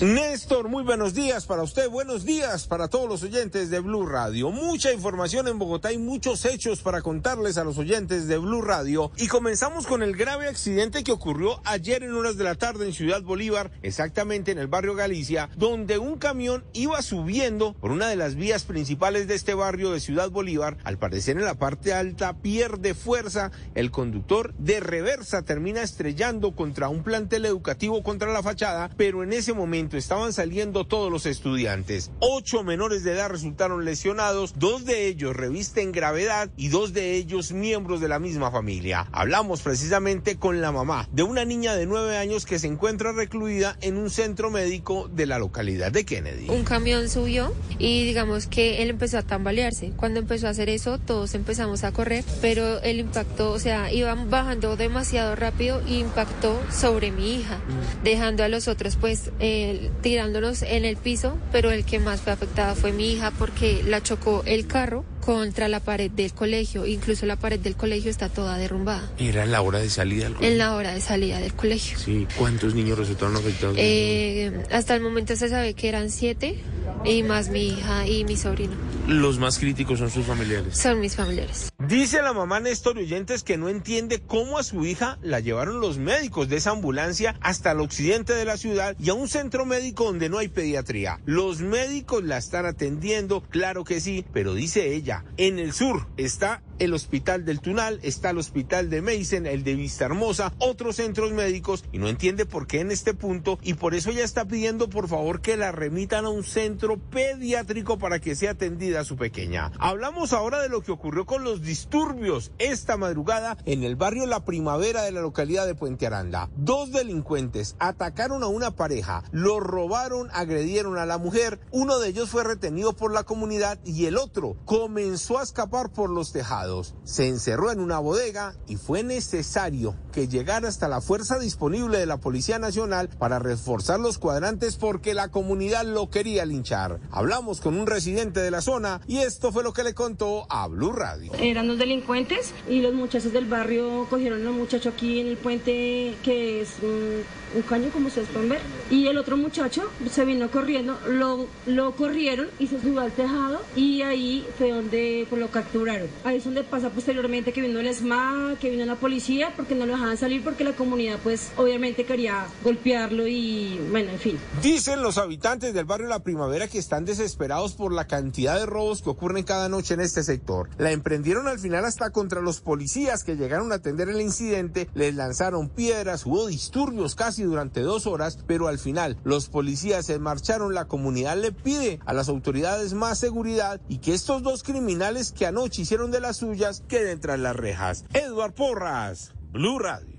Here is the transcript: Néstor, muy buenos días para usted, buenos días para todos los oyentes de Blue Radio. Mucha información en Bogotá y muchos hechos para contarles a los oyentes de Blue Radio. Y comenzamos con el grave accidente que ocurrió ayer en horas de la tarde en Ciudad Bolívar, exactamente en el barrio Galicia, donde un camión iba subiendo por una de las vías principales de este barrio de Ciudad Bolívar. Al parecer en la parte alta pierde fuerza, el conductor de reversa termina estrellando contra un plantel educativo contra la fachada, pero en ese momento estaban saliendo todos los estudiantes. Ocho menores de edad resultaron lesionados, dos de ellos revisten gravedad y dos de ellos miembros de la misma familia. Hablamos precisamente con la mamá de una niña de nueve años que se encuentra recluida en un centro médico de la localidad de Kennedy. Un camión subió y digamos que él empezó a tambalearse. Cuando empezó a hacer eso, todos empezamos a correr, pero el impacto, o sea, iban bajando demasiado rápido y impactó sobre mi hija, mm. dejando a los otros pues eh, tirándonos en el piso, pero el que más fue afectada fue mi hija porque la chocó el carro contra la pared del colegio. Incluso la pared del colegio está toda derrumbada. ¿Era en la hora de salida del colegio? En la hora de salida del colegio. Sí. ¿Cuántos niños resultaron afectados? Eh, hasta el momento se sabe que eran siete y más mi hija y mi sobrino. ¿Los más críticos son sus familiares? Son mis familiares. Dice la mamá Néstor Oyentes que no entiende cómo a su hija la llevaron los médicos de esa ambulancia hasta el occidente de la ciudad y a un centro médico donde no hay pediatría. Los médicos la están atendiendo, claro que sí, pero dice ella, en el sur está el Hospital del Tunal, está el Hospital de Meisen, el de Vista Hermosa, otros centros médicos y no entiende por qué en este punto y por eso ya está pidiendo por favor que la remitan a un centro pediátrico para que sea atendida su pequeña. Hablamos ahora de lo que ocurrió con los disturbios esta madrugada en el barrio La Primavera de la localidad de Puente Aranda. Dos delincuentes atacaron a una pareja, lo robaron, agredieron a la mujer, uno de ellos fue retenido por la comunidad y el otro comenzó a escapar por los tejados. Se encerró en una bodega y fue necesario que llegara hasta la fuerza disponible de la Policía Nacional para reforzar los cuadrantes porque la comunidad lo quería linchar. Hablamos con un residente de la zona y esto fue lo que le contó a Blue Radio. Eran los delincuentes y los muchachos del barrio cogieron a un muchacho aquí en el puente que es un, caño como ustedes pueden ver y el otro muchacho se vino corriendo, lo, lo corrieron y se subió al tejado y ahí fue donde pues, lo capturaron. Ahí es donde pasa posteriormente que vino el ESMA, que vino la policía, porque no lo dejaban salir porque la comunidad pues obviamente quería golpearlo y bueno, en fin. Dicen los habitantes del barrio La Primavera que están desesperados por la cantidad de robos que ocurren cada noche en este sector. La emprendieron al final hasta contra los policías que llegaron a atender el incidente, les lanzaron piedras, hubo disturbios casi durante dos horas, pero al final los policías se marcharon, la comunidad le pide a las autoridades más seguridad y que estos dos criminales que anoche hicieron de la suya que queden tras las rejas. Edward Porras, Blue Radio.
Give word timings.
Néstor, 0.00 0.70
muy 0.70 0.82
buenos 0.82 1.12
días 1.12 1.44
para 1.44 1.62
usted, 1.62 1.90
buenos 1.90 2.24
días 2.24 2.66
para 2.66 2.88
todos 2.88 3.06
los 3.06 3.22
oyentes 3.22 3.68
de 3.68 3.80
Blue 3.80 4.06
Radio. 4.06 4.50
Mucha 4.50 4.94
información 4.94 5.46
en 5.46 5.58
Bogotá 5.58 5.92
y 5.92 5.98
muchos 5.98 6.46
hechos 6.46 6.80
para 6.80 7.02
contarles 7.02 7.58
a 7.58 7.64
los 7.64 7.76
oyentes 7.76 8.26
de 8.26 8.38
Blue 8.38 8.62
Radio. 8.62 9.12
Y 9.18 9.26
comenzamos 9.26 9.86
con 9.86 10.02
el 10.02 10.16
grave 10.16 10.48
accidente 10.48 11.04
que 11.04 11.12
ocurrió 11.12 11.60
ayer 11.66 12.02
en 12.02 12.14
horas 12.14 12.38
de 12.38 12.44
la 12.44 12.54
tarde 12.54 12.86
en 12.86 12.94
Ciudad 12.94 13.20
Bolívar, 13.20 13.72
exactamente 13.82 14.52
en 14.52 14.58
el 14.58 14.68
barrio 14.68 14.94
Galicia, 14.94 15.50
donde 15.58 15.98
un 15.98 16.16
camión 16.16 16.64
iba 16.72 17.02
subiendo 17.02 17.74
por 17.74 17.90
una 17.90 18.08
de 18.08 18.16
las 18.16 18.36
vías 18.36 18.64
principales 18.64 19.28
de 19.28 19.34
este 19.34 19.52
barrio 19.52 19.90
de 19.90 20.00
Ciudad 20.00 20.30
Bolívar. 20.30 20.78
Al 20.82 20.96
parecer 20.96 21.36
en 21.36 21.44
la 21.44 21.58
parte 21.58 21.92
alta 21.92 22.38
pierde 22.38 22.94
fuerza, 22.94 23.50
el 23.74 23.90
conductor 23.90 24.54
de 24.54 24.80
reversa 24.80 25.42
termina 25.42 25.82
estrellando 25.82 26.56
contra 26.56 26.88
un 26.88 27.02
plantel 27.02 27.44
educativo 27.44 28.02
contra 28.02 28.32
la 28.32 28.42
fachada, 28.42 28.88
pero 28.96 29.22
en 29.22 29.34
ese 29.34 29.52
momento 29.52 29.89
estaban 29.98 30.32
saliendo 30.32 30.86
todos 30.86 31.10
los 31.10 31.26
estudiantes. 31.26 32.10
Ocho 32.20 32.62
menores 32.62 33.04
de 33.04 33.12
edad 33.12 33.30
resultaron 33.30 33.84
lesionados, 33.84 34.54
dos 34.58 34.84
de 34.84 35.06
ellos 35.06 35.36
revisten 35.36 35.92
gravedad 35.92 36.50
y 36.56 36.68
dos 36.68 36.92
de 36.92 37.16
ellos 37.16 37.52
miembros 37.52 38.00
de 38.00 38.08
la 38.08 38.18
misma 38.18 38.50
familia. 38.50 39.08
Hablamos 39.12 39.62
precisamente 39.62 40.36
con 40.36 40.60
la 40.60 40.72
mamá 40.72 41.08
de 41.12 41.22
una 41.22 41.44
niña 41.44 41.74
de 41.74 41.86
nueve 41.86 42.16
años 42.16 42.46
que 42.46 42.58
se 42.58 42.66
encuentra 42.66 43.12
recluida 43.12 43.76
en 43.80 43.96
un 43.96 44.10
centro 44.10 44.50
médico 44.50 45.08
de 45.08 45.26
la 45.26 45.38
localidad 45.38 45.92
de 45.92 46.04
Kennedy. 46.04 46.48
Un 46.48 46.64
camión 46.64 47.08
subió 47.08 47.52
y 47.78 48.04
digamos 48.04 48.46
que 48.46 48.82
él 48.82 48.90
empezó 48.90 49.18
a 49.18 49.22
tambalearse. 49.22 49.92
Cuando 49.96 50.20
empezó 50.20 50.46
a 50.46 50.50
hacer 50.50 50.68
eso, 50.68 50.98
todos 50.98 51.34
empezamos 51.34 51.84
a 51.84 51.92
correr, 51.92 52.24
pero 52.40 52.80
el 52.82 52.98
impacto, 53.00 53.52
o 53.52 53.58
sea, 53.58 53.92
iban 53.92 54.30
bajando 54.30 54.76
demasiado 54.76 55.36
rápido 55.36 55.82
y 55.86 55.98
impactó 55.98 56.60
sobre 56.70 57.10
mi 57.10 57.34
hija, 57.34 57.56
mm. 57.56 58.04
dejando 58.04 58.44
a 58.44 58.48
los 58.48 58.68
otros 58.68 58.96
pues 58.96 59.30
eh, 59.40 59.79
tirándonos 60.02 60.62
en 60.62 60.84
el 60.84 60.96
piso, 60.96 61.36
pero 61.52 61.70
el 61.70 61.84
que 61.84 61.98
más 61.98 62.20
fue 62.20 62.32
afectada 62.32 62.74
fue 62.74 62.92
mi 62.92 63.12
hija 63.12 63.30
porque 63.30 63.82
la 63.84 64.02
chocó 64.02 64.42
el 64.46 64.66
carro 64.66 65.04
contra 65.20 65.68
la 65.68 65.80
pared 65.80 66.10
del 66.10 66.32
colegio. 66.32 66.86
Incluso 66.86 67.26
la 67.26 67.36
pared 67.36 67.60
del 67.60 67.76
colegio 67.76 68.10
está 68.10 68.28
toda 68.28 68.56
derrumbada. 68.58 69.10
¿Era 69.18 69.44
en 69.44 69.52
la 69.52 69.62
hora 69.62 69.78
de 69.78 69.90
salida 69.90 70.24
del 70.24 70.34
colegio? 70.34 70.52
En 70.52 70.58
la 70.58 70.74
hora 70.74 70.92
de 70.92 71.00
salida 71.00 71.38
del 71.38 71.54
colegio. 71.54 71.98
Sí. 71.98 72.26
¿Cuántos 72.36 72.74
niños 72.74 72.98
resultaron 72.98 73.36
afectados? 73.36 73.76
Eh, 73.78 74.64
hasta 74.70 74.94
el 74.94 75.00
momento 75.00 75.36
se 75.36 75.48
sabe 75.48 75.74
que 75.74 75.88
eran 75.88 76.10
siete 76.10 76.58
y 77.04 77.22
más 77.22 77.48
mi 77.48 77.68
hija 77.68 78.06
y 78.06 78.24
mi 78.24 78.36
sobrino. 78.36 78.72
¿Los 79.06 79.38
más 79.38 79.58
críticos 79.58 79.98
son 79.98 80.10
sus 80.10 80.26
familiares? 80.26 80.76
Son 80.76 81.00
mis 81.00 81.16
familiares. 81.16 81.70
Dice 81.90 82.22
la 82.22 82.32
mamá 82.32 82.60
Néstor 82.60 82.98
Oyentes 82.98 83.42
que 83.42 83.56
no 83.56 83.68
entiende 83.68 84.22
cómo 84.24 84.58
a 84.58 84.62
su 84.62 84.86
hija 84.86 85.18
la 85.22 85.40
llevaron 85.40 85.80
los 85.80 85.98
médicos 85.98 86.48
de 86.48 86.58
esa 86.58 86.70
ambulancia 86.70 87.34
hasta 87.40 87.72
el 87.72 87.80
occidente 87.80 88.32
de 88.32 88.44
la 88.44 88.56
ciudad 88.56 88.94
y 89.00 89.10
a 89.10 89.14
un 89.14 89.26
centro 89.26 89.66
médico 89.66 90.04
donde 90.04 90.28
no 90.28 90.38
hay 90.38 90.46
pediatría. 90.46 91.18
Los 91.24 91.62
médicos 91.62 92.22
la 92.22 92.38
están 92.38 92.64
atendiendo, 92.64 93.42
claro 93.42 93.82
que 93.82 94.00
sí, 94.00 94.24
pero 94.32 94.54
dice 94.54 94.94
ella, 94.94 95.24
en 95.36 95.58
el 95.58 95.72
sur 95.72 96.06
está 96.16 96.62
el 96.80 96.94
Hospital 96.94 97.44
del 97.44 97.60
Tunal, 97.60 98.00
está 98.02 98.30
el 98.30 98.38
Hospital 98.38 98.88
de 98.88 99.02
Meisen, 99.02 99.46
el 99.46 99.64
de 99.64 99.74
Vista 99.74 100.06
Hermosa, 100.06 100.54
otros 100.58 100.96
centros 100.96 101.32
médicos 101.32 101.84
y 101.92 101.98
no 101.98 102.08
entiende 102.08 102.46
por 102.46 102.66
qué 102.66 102.80
en 102.80 102.90
este 102.90 103.14
punto 103.14 103.58
y 103.62 103.74
por 103.74 103.94
eso 103.94 104.10
ya 104.10 104.24
está 104.24 104.46
pidiendo 104.46 104.88
por 104.88 105.08
favor 105.08 105.42
que 105.42 105.56
la 105.56 105.72
remitan 105.72 106.24
a 106.24 106.30
un 106.30 106.42
centro 106.42 106.98
pediátrico 106.98 107.98
para 107.98 108.18
que 108.18 108.34
sea 108.34 108.52
atendida 108.52 109.04
su 109.04 109.16
pequeña. 109.16 109.72
Hablamos 109.78 110.32
ahora 110.32 110.62
de 110.62 110.70
lo 110.70 110.82
que 110.82 110.92
ocurrió 110.92 111.26
con 111.26 111.44
los 111.44 111.60
disturbios 111.80 112.52
esta 112.58 112.98
madrugada 112.98 113.56
en 113.64 113.84
el 113.84 113.96
barrio 113.96 114.26
La 114.26 114.44
Primavera 114.44 115.00
de 115.02 115.12
la 115.12 115.22
localidad 115.22 115.66
de 115.66 115.74
Puente 115.74 116.06
Aranda. 116.06 116.50
Dos 116.54 116.92
delincuentes 116.92 117.74
atacaron 117.78 118.42
a 118.42 118.48
una 118.48 118.72
pareja, 118.72 119.22
lo 119.32 119.60
robaron, 119.60 120.28
agredieron 120.34 120.98
a 120.98 121.06
la 121.06 121.16
mujer, 121.16 121.58
uno 121.70 121.98
de 121.98 122.08
ellos 122.08 122.28
fue 122.28 122.44
retenido 122.44 122.92
por 122.92 123.14
la 123.14 123.22
comunidad 123.22 123.78
y 123.82 124.04
el 124.04 124.18
otro 124.18 124.56
comenzó 124.66 125.38
a 125.38 125.42
escapar 125.42 125.90
por 125.90 126.10
los 126.10 126.32
tejados. 126.32 126.94
Se 127.04 127.28
encerró 127.28 127.72
en 127.72 127.80
una 127.80 127.98
bodega 127.98 128.54
y 128.66 128.76
fue 128.76 129.02
necesario 129.02 129.96
que 130.12 130.28
llegara 130.28 130.68
hasta 130.68 130.86
la 130.86 131.00
fuerza 131.00 131.38
disponible 131.38 131.96
de 131.96 132.04
la 132.04 132.18
Policía 132.18 132.58
Nacional 132.58 133.08
para 133.08 133.38
reforzar 133.38 134.00
los 134.00 134.18
cuadrantes 134.18 134.76
porque 134.76 135.14
la 135.14 135.30
comunidad 135.30 135.86
lo 135.86 136.10
quería 136.10 136.44
linchar. 136.44 137.00
Hablamos 137.10 137.62
con 137.62 137.78
un 137.78 137.86
residente 137.86 138.40
de 138.40 138.50
la 138.50 138.60
zona 138.60 139.00
y 139.06 139.18
esto 139.18 139.50
fue 139.50 139.62
lo 139.62 139.72
que 139.72 139.82
le 139.82 139.94
contó 139.94 140.46
a 140.50 140.68
Blue 140.68 140.92
Radio. 140.92 141.32
Eran 141.60 141.68
los 141.68 141.78
delincuentes 141.78 142.54
y 142.70 142.80
los 142.80 142.94
muchachos 142.94 143.34
del 143.34 143.44
barrio 143.44 144.06
cogieron 144.08 144.46
a 144.46 144.50
un 144.50 144.56
muchacho 144.56 144.88
aquí 144.88 145.20
en 145.20 145.26
el 145.26 145.36
puente 145.36 146.14
que 146.22 146.62
es 146.62 146.76
un, 146.80 147.22
caño 147.68 147.90
como 147.92 148.06
ustedes 148.06 148.28
pueden 148.28 148.48
ver 148.48 148.60
y 148.90 149.08
el 149.08 149.18
otro 149.18 149.36
muchacho 149.36 149.90
se 150.10 150.24
vino 150.24 150.50
corriendo, 150.50 150.96
lo, 151.06 151.46
lo 151.66 151.92
corrieron 151.96 152.46
y 152.58 152.68
se 152.68 152.80
subió 152.80 153.00
al 153.00 153.12
tejado 153.12 153.60
y 153.76 154.00
ahí 154.02 154.46
fue 154.56 154.70
donde 154.70 155.26
pues, 155.28 155.38
lo 155.38 155.48
capturaron. 155.48 156.08
Ahí 156.24 156.38
es 156.38 156.44
donde 156.44 156.62
pasa 156.62 156.88
posteriormente 156.88 157.52
que 157.52 157.60
vino 157.60 157.80
el 157.80 157.88
ESMA, 157.88 158.56
que 158.58 158.70
vino 158.70 158.86
la 158.86 158.94
policía, 158.94 159.52
porque 159.54 159.74
no 159.74 159.84
lo 159.84 159.92
dejaban 159.92 160.16
salir 160.16 160.42
porque 160.42 160.64
la 160.64 160.72
comunidad 160.72 161.18
pues 161.22 161.50
obviamente 161.58 162.04
quería 162.04 162.46
golpearlo 162.64 163.26
y 163.26 163.78
bueno, 163.90 164.12
en 164.12 164.18
fin. 164.18 164.38
Dicen 164.62 165.02
los 165.02 165.18
habitantes 165.18 165.74
del 165.74 165.84
barrio 165.84 166.08
La 166.08 166.22
Primavera 166.22 166.68
que 166.68 166.78
están 166.78 167.04
desesperados 167.04 167.74
por 167.74 167.92
la 167.92 168.06
cantidad 168.06 168.58
de 168.58 168.64
robos 168.64 169.02
que 169.02 169.10
ocurren 169.10 169.44
cada 169.44 169.68
noche 169.68 169.94
en 169.94 170.00
este 170.00 170.22
sector. 170.22 170.70
La 170.78 170.92
emprendieron 170.92 171.49
al 171.50 171.58
final 171.58 171.84
hasta 171.84 172.10
contra 172.10 172.40
los 172.40 172.60
policías 172.60 173.24
que 173.24 173.36
llegaron 173.36 173.72
a 173.72 173.76
atender 173.76 174.08
el 174.08 174.20
incidente, 174.20 174.88
les 174.94 175.14
lanzaron 175.14 175.68
piedras, 175.68 176.24
hubo 176.26 176.46
disturbios 176.46 177.14
casi 177.14 177.42
durante 177.42 177.80
dos 177.80 178.06
horas, 178.06 178.38
pero 178.46 178.68
al 178.68 178.78
final 178.78 179.16
los 179.24 179.48
policías 179.48 180.06
se 180.06 180.18
marcharon, 180.18 180.74
la 180.74 180.86
comunidad 180.86 181.36
le 181.36 181.52
pide 181.52 182.00
a 182.06 182.12
las 182.12 182.28
autoridades 182.28 182.94
más 182.94 183.18
seguridad 183.18 183.80
y 183.88 183.98
que 183.98 184.14
estos 184.14 184.42
dos 184.42 184.62
criminales 184.62 185.32
que 185.32 185.46
anoche 185.46 185.82
hicieron 185.82 186.10
de 186.10 186.20
la 186.20 186.32
suya 186.32 186.70
que 186.88 187.00
queden 187.00 187.20
tras 187.20 187.38
las 187.38 187.56
rejas. 187.56 188.04
Edward 188.12 188.52
Porras, 188.52 189.32
Blue 189.52 189.78
Radio. 189.78 190.10